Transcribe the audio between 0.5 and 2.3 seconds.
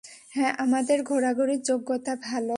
আমাদের ঘোরাঘুরির যোগ্যতা